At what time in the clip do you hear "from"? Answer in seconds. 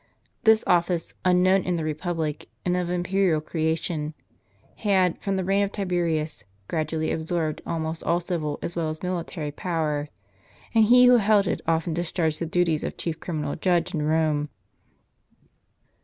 5.21-5.35